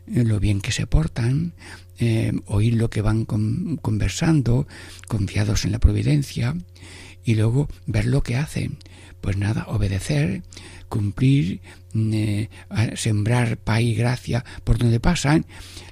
[0.08, 1.54] eh, lo bien que se portan,
[2.00, 4.68] eh, oír lo que van conversando,
[5.08, 6.56] confiados en la providencia,
[7.24, 8.80] y luego ver lo que hacen.
[9.22, 10.44] Pues nada, obedecer,
[10.90, 11.62] cumplir,
[11.94, 12.50] mm, eh,
[12.96, 15.46] sembrar paz y gracia por donde pasan.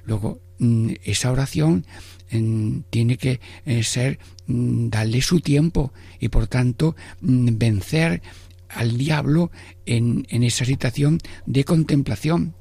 [0.06, 1.86] Luego, mm, esa oración
[2.32, 3.40] mm, tiene que
[3.84, 8.22] ser darle su tiempo y por tanto vencer
[8.70, 9.52] al diablo
[9.86, 12.56] en, en esa situación de contemplación.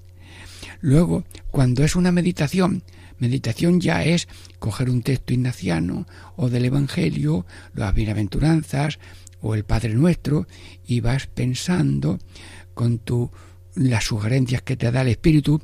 [0.81, 2.83] Luego, cuando es una meditación,
[3.19, 4.29] meditación ya es
[4.59, 8.99] coger un texto ignaciano o del Evangelio, las bienaventuranzas
[9.41, 10.47] o el Padre Nuestro
[10.87, 12.19] y vas pensando
[12.75, 13.31] con tu
[13.75, 15.61] las sugerencias que te da el Espíritu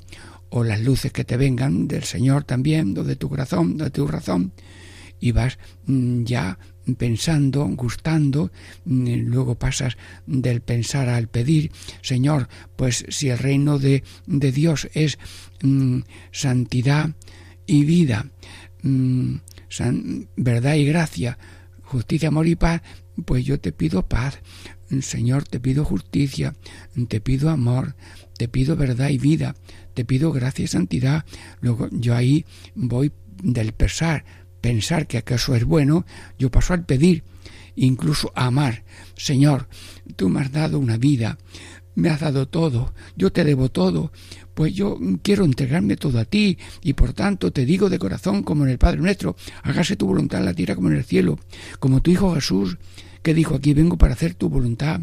[0.51, 4.53] o las luces que te vengan del Señor también, de tu corazón, de tu razón,
[5.19, 6.59] y vas mm, ya
[6.97, 8.53] pensando, gustando,
[8.85, 14.89] mm, luego pasas del pensar al pedir, Señor, pues si el reino de, de Dios
[14.95, 15.19] es
[15.63, 17.11] mm, santidad
[17.67, 18.31] y vida,
[20.37, 21.39] verdad y gracia,
[21.83, 22.83] justicia, amor y paz,
[23.25, 24.41] pues yo te pido paz,
[25.01, 26.55] Señor, te pido justicia,
[27.09, 27.97] te pido amor,
[28.37, 29.55] te pido verdad y vida,
[29.95, 31.25] te pido gracia y santidad.
[31.61, 34.25] Luego yo ahí voy del pensar,
[34.61, 36.05] pensar que acaso es bueno,
[36.39, 37.25] yo paso al pedir,
[37.77, 38.85] incluso a amar.
[39.17, 39.69] Señor,
[40.17, 41.39] tú me has dado una vida,
[41.95, 44.13] me has dado todo, yo te debo todo,
[44.55, 48.65] pues yo quiero entregarme todo a ti y por tanto te digo de corazón como
[48.65, 51.39] en el Padre nuestro, hágase tu voluntad en la tierra como en el cielo,
[51.81, 52.79] como tu Hijo Jesús,
[53.23, 55.01] que dijo aquí vengo para hacer tu voluntad.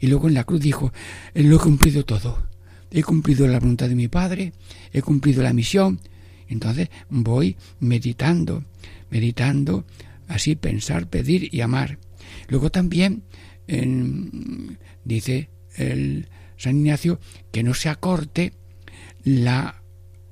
[0.00, 0.92] Y luego en la cruz dijo,
[1.34, 2.42] lo he cumplido todo,
[2.90, 4.52] he cumplido la voluntad de mi Padre,
[4.92, 6.00] he cumplido la misión.
[6.48, 8.64] Entonces voy meditando,
[9.10, 9.84] meditando,
[10.26, 11.98] así pensar, pedir y amar.
[12.48, 13.22] Luego también
[15.04, 17.20] dice el San Ignacio
[17.52, 18.52] que no se acorte
[19.24, 19.82] la,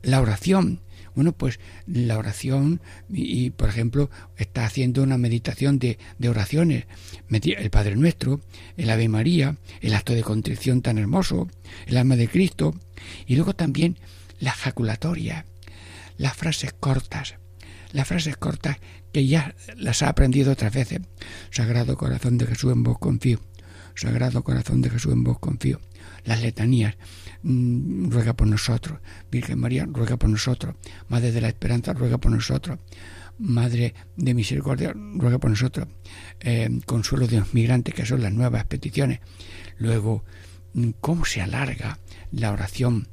[0.02, 0.80] la oración.
[1.14, 6.86] Bueno, pues la oración, y, por ejemplo, está haciendo una meditación de, de, oraciones,
[7.28, 8.40] el Padre Nuestro,
[8.76, 11.48] el Ave María, el acto de contrición tan hermoso,
[11.86, 12.72] el alma de Cristo,
[13.26, 13.98] y luego también
[14.38, 15.44] la jaculatoria,
[16.18, 17.34] las frases cortas,
[17.92, 18.78] las frases cortas
[19.12, 21.00] que ya las ha aprendido otras veces.
[21.50, 23.40] Sagrado corazón de Jesús en vos confío.
[23.94, 25.80] Sagrado corazón de Jesús en vos confío.
[26.24, 26.96] Las letanías,
[27.42, 28.98] Mm, ruega por nosotros.
[29.30, 30.74] Virgen María, ruega por nosotros.
[31.08, 32.78] Madre de la Esperanza, ruega por nosotros.
[33.38, 35.86] Madre de Misericordia, ruega por nosotros.
[36.40, 39.20] Eh, consuelo de los migrantes, que son las nuevas peticiones.
[39.78, 40.24] Luego,
[40.74, 41.98] mm, cómo se alarga
[42.32, 43.08] la oración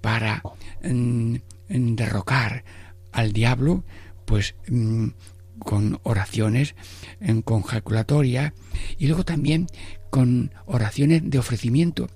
[0.00, 0.42] para
[0.84, 1.36] mm,
[1.68, 2.64] derrocar
[3.10, 3.84] al diablo,
[4.24, 4.54] pues
[5.58, 6.74] con oraciones
[7.20, 8.52] en conjaculatorias
[8.98, 9.66] y luego también
[10.10, 12.08] con oraciones de ofrecimiento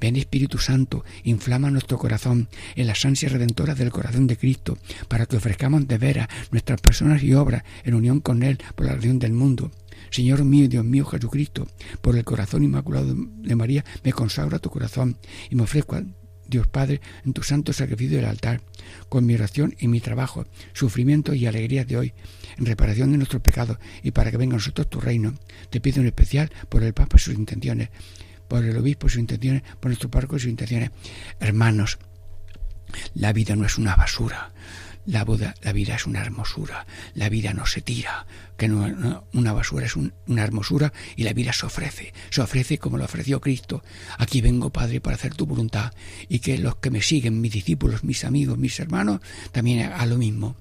[0.00, 5.26] Ven Espíritu Santo, inflama nuestro corazón en las ansias redentoras del corazón de Cristo, para
[5.26, 9.18] que ofrezcamos de veras nuestras personas y obras en unión con Él por la redención
[9.18, 9.70] del mundo.
[10.10, 11.66] Señor mío y Dios mío Jesucristo,
[12.00, 15.18] por el corazón inmaculado de María, me consagro a tu corazón
[15.50, 16.02] y me ofrezco a
[16.48, 18.60] Dios Padre en tu santo sacrificio del altar,
[19.08, 22.14] con mi oración y mi trabajo, sufrimiento y alegrías de hoy,
[22.56, 25.34] en reparación de nuestros pecados y para que venga a nosotros tu reino.
[25.70, 27.90] Te pido en especial por el Papa y sus intenciones
[28.48, 30.90] por el obispo sus intenciones, por nuestro párroco sus intenciones.
[31.40, 31.98] Hermanos,
[33.14, 34.52] la vida no es una basura.
[35.06, 35.24] La,
[35.62, 39.94] la vida es una hermosura, la vida no se tira, que no, una basura es
[39.94, 43.84] una hermosura y la vida se ofrece, se ofrece como lo ofreció Cristo.
[44.18, 45.92] Aquí vengo, Padre, para hacer tu voluntad
[46.28, 49.20] y que los que me siguen, mis discípulos, mis amigos, mis hermanos,
[49.52, 50.56] también hagan lo mismo.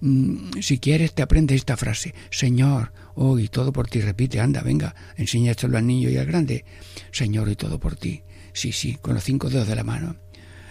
[0.00, 4.94] Mm, si quieres, te aprendes esta frase, Señor, hoy todo por ti, repite, anda, venga,
[5.16, 6.64] enséñaselo al niño y al grande.
[7.10, 8.22] Señor, y todo por ti.
[8.52, 10.16] Sí, sí, con los cinco dedos de la mano.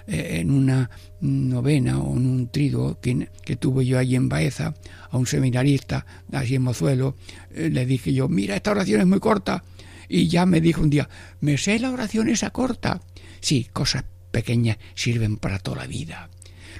[0.08, 0.89] Eh, en una
[1.20, 4.74] novena o en un triduo que, que tuve yo allí en Baeza,
[5.10, 7.16] a un seminarista, allí en Mozuelo,
[7.52, 9.64] eh, le dije yo, mira, esta oración es muy corta.
[10.10, 11.08] Y ya me dijo un día,
[11.39, 13.02] me sé la oración esa corta.
[13.39, 16.30] Sí, cosas pequeñas sirven para toda la vida.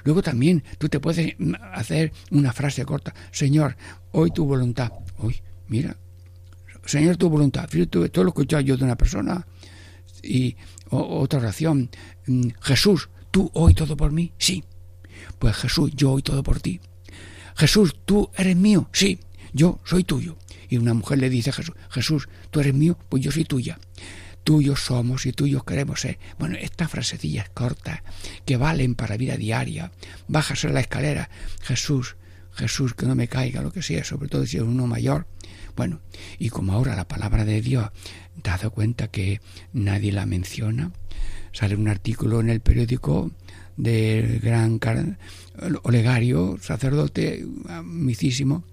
[0.04, 1.34] Luego también tú te puedes
[1.72, 3.76] hacer una frase corta, Señor,
[4.10, 4.92] hoy tu voluntad.
[5.18, 5.96] Hoy, mira,
[6.84, 7.68] Señor, tu voluntad.
[7.68, 9.46] Fíjate, todo lo que escuchado yo de una persona.
[10.22, 10.56] Y
[10.90, 11.90] otra oración,
[12.26, 14.32] mm, Jesús, ¿tú hoy todo por mí?
[14.38, 14.64] Sí.
[15.38, 16.80] Pues Jesús, yo hoy todo por ti.
[17.56, 18.88] Jesús, ¿tú eres mío?
[18.92, 19.20] Sí,
[19.52, 20.36] yo soy tuyo.
[20.68, 23.78] Y una mujer le dice a Jesús, Jesús, tú eres mío, pues yo soy tuya.
[24.44, 26.18] Tuyos somos y tuyos queremos ser.
[26.38, 28.00] Bueno, estas frasecillas cortas
[28.44, 29.92] que valen para vida diaria.
[30.26, 31.30] Bajas en la escalera.
[31.60, 32.16] Jesús,
[32.52, 35.26] Jesús, que no me caiga, lo que sea, sobre todo si es uno mayor.
[35.76, 36.00] Bueno,
[36.38, 37.90] y como ahora la palabra de Dios,
[38.42, 39.40] dado cuenta que
[39.72, 40.92] nadie la menciona,
[41.52, 43.30] sale un artículo en el periódico
[43.76, 44.78] del gran
[45.82, 48.64] Olegario, sacerdote amicísimo,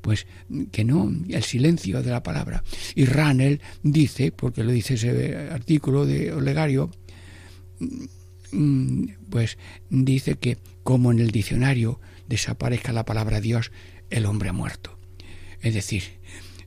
[0.00, 0.26] pues
[0.70, 2.62] que no, el silencio de la palabra.
[2.94, 6.90] Y Ranel dice, porque lo dice ese artículo de Olegario,
[8.52, 9.58] mm, pues
[9.90, 13.72] dice que como en el diccionario desaparezca la palabra Dios,
[14.10, 14.98] el hombre ha muerto.
[15.60, 16.02] Es decir,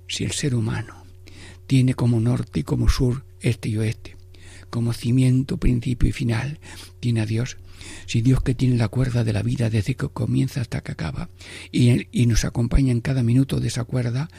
[0.09, 1.05] si el ser humano
[1.67, 4.17] tiene como norte y como sur este y oeste,
[4.69, 6.59] como cimiento, principio y final,
[6.99, 7.57] tiene a Dios,
[8.05, 11.29] si Dios que tiene la cuerda de la vida desde que comienza hasta que acaba
[11.71, 14.29] y, nos acompaña en cada minuto de esa cuerda,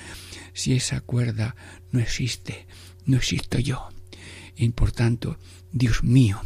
[0.53, 1.57] si esa cuerda
[1.93, 2.67] no existe,
[3.07, 3.89] no existo yo.
[4.57, 5.39] Y por tanto,
[5.73, 6.41] Dios mío,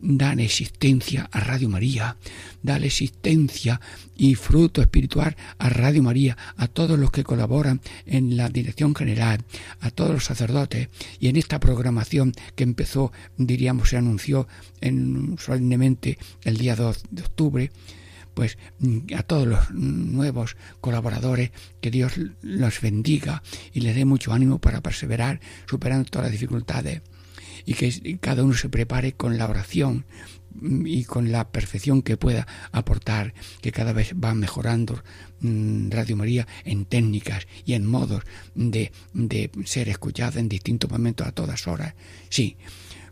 [0.00, 2.16] dan existencia a Radio María,
[2.62, 3.80] dale existencia
[4.16, 9.44] y fruto espiritual a Radio María, a todos los que colaboran en la dirección general,
[9.80, 10.88] a todos los sacerdotes.
[11.18, 14.48] Y en esta programación que empezó, diríamos, se anunció
[14.80, 17.70] en, solemnemente el día 2 de octubre,
[18.34, 18.58] pues
[19.16, 23.42] a todos los nuevos colaboradores, que Dios los bendiga
[23.72, 27.02] y les dé mucho ánimo para perseverar superando todas las dificultades
[27.64, 30.04] y que cada uno se prepare con la oración
[30.62, 35.02] y con la perfección que pueda aportar, que cada vez va mejorando
[35.40, 41.26] mm, Radio María en técnicas y en modos de, de ser escuchada en distintos momentos
[41.26, 41.94] a todas horas.
[42.28, 42.56] Sí,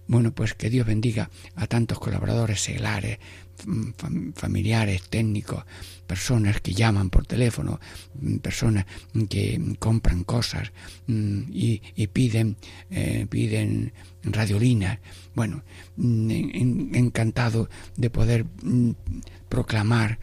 [0.09, 3.19] bueno, pues que Dios bendiga a tantos colaboradores seglares,
[4.35, 5.65] familiares, técnicos,
[6.07, 7.79] personas que llaman por teléfono,
[8.15, 8.87] mm, personas
[9.29, 10.73] que compran cosas
[11.07, 12.57] mm, y, piden,
[12.91, 13.93] eh, piden
[14.33, 14.99] radiolinas.
[15.35, 15.63] Bueno,
[15.97, 18.47] mm, encantado de poder
[19.49, 20.19] proclamar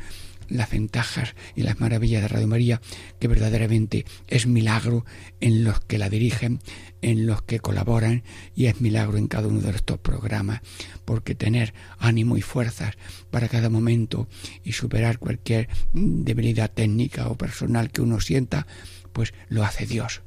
[0.49, 2.81] las ventajas y las maravillas de Radio María,
[3.19, 5.05] que verdaderamente es milagro
[5.41, 6.59] en los que la dirigen,
[7.01, 8.23] en los que colaboran
[8.55, 10.61] y es milagro en cada uno de estos programas,
[11.03, 12.95] porque tener ánimo y fuerzas
[13.31, 14.27] para cada momento
[14.63, 18.67] y superar cualquier debilidad técnica o personal que uno sienta,
[19.13, 20.21] pues lo hace Dios.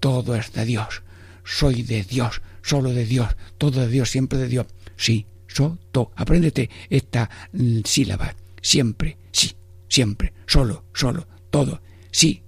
[0.00, 1.02] Todo es de Dios.
[1.44, 4.66] Soy de Dios, solo de Dios, todo de Dios, siempre de Dios.
[4.96, 6.12] Sí, so, to.
[6.16, 7.30] Apréndete esta
[7.84, 9.52] sílaba siempre, sí,
[9.88, 12.42] siempre, solo, solo, todo, sí,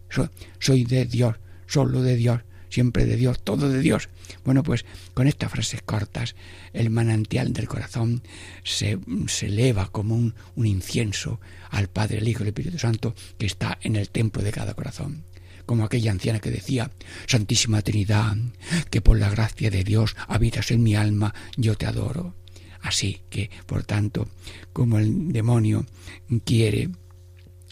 [0.59, 1.37] soy de Dios,
[1.69, 4.09] solo de Dios, siempre de Dios, todo de Dios.
[4.45, 6.35] Bueno, pues con estas frases cortas,
[6.73, 8.23] el manantial del corazón
[8.65, 8.99] se,
[9.29, 11.41] se eleva como un, un, incienso
[11.71, 14.75] al Padre, el Hijo y el Espíritu Santo que está en el templo de cada
[14.75, 15.23] corazón.
[15.69, 16.91] Como aquella anciana que decía,
[17.27, 18.39] Santísima Trinidad,
[18.89, 22.35] que por la gracia de Dios habitas en mi alma, yo te adoro.
[22.81, 24.31] Así que, por tanto,
[24.73, 25.85] como el demonio
[26.47, 26.89] quiere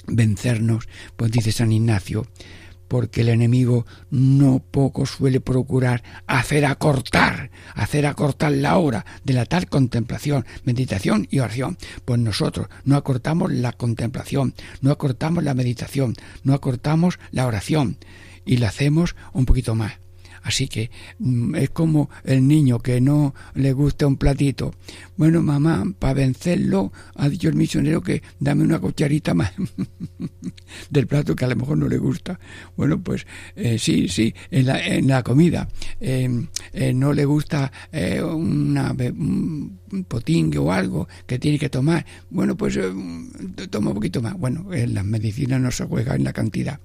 [0.07, 0.87] vencernos,
[1.17, 2.27] pues dice San Ignacio,
[2.89, 9.47] porque el enemigo no poco suele procurar hacer acortar, hacer acortar la hora de la
[9.47, 11.78] tal contemplación, meditación y oración.
[12.05, 17.99] Pues nosotros no acortamos la contemplación, no acortamos la meditación, no acortamos la oración
[18.45, 20.06] y la hacemos un poquito más.
[20.47, 24.73] Así que mm, es como el niño que no le gusta un platito.
[25.17, 29.53] Bueno, mamá, para vencerlo, ha dicho el misionero que dame una cucharita más
[30.91, 32.39] del plato que a lo mejor no le gusta.
[32.77, 33.27] Bueno, pues
[33.57, 35.69] eh, sí, sí, en la, en la comida.
[35.99, 42.07] Em, eh, no le gusta eh, una, un potingue o algo que tiene que tomar.
[42.31, 42.79] Bueno, pues
[43.71, 44.35] toma un poquito más.
[44.35, 46.79] Bueno, en las medicinas no se juega en la cantidad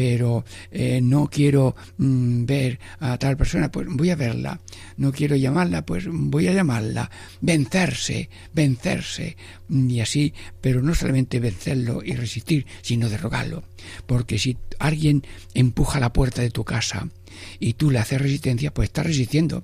[0.00, 4.58] pero eh, no quiero mm, ver a tal persona, pues voy a verla.
[4.96, 7.10] No quiero llamarla, pues voy a llamarla.
[7.42, 9.36] Vencerse, vencerse.
[9.68, 10.32] Y así,
[10.62, 13.62] pero no solamente vencerlo y resistir, sino derrogarlo.
[14.06, 15.22] Porque si alguien
[15.52, 17.06] empuja la puerta de tu casa,
[17.58, 19.62] y tú le haces resistencia, pues estás resistiendo.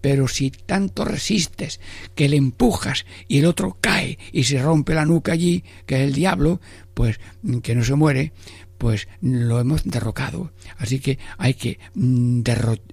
[0.00, 1.80] Pero si tanto resistes
[2.14, 6.02] que le empujas y el otro cae y se rompe la nuca allí, que es
[6.02, 6.60] el diablo,
[6.94, 7.18] pues
[7.62, 8.32] que no se muere,
[8.78, 10.52] pues lo hemos derrocado.
[10.78, 12.42] Así que hay que mm,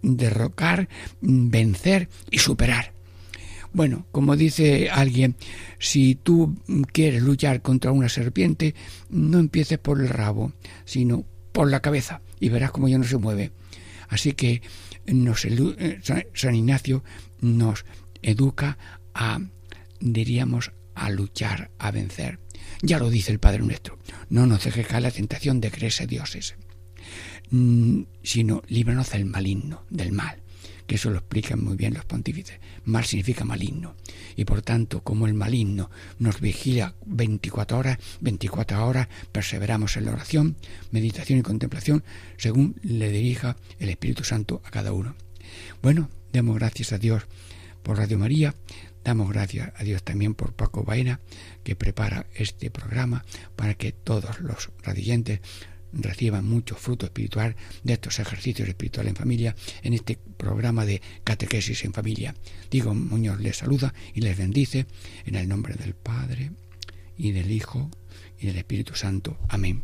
[0.01, 0.89] derrocar,
[1.21, 2.93] mm, vencer y superar.
[3.71, 5.35] Bueno, como dice alguien,
[5.79, 6.57] si tú
[6.93, 8.73] quieres luchar contra una serpiente,
[9.09, 10.53] no empieces por el rabo,
[10.85, 13.51] sino por la cabeza y verás cómo ya no se mueve.
[14.07, 14.61] Así que
[15.05, 15.99] eh,
[16.33, 17.03] San Ignacio
[17.41, 17.85] nos
[18.21, 18.77] educa
[19.13, 19.39] a,
[19.99, 22.39] diríamos, a luchar, a vencer.
[22.81, 23.97] Ya lo dice el Padre nuestro.
[24.29, 26.55] No nos dejes caer la tentación de creerse dioses,
[27.49, 30.41] mm, sino líbranos del maligno, del mal.
[30.87, 32.59] que eso lo explican muy bien los pontífices.
[32.83, 33.95] Mal significa maligno.
[34.35, 35.89] Y por tanto, como el maligno
[36.19, 40.57] nos vigila 24 horas, 24 horas perseveramos en la oración,
[40.91, 42.03] meditación y contemplación,
[42.37, 45.15] según le dirija el Espíritu Santo a cada uno.
[45.81, 47.23] Bueno, demos gracias a Dios
[47.85, 48.55] por Radio María,
[49.03, 51.19] damos gracias a Dios también por Paco Baena,
[51.63, 53.23] que prepara este programa
[53.55, 55.39] para que todos los radiantes
[55.93, 61.85] reciban mucho fruto espiritual de estos ejercicios espirituales en familia en este programa de catequesis
[61.85, 62.33] en familia.
[62.71, 64.87] Digo, Muñoz les saluda y les bendice
[65.27, 66.53] en el nombre del Padre
[67.15, 67.91] y del Hijo
[68.39, 69.37] y del Espíritu Santo.
[69.47, 69.83] Amén.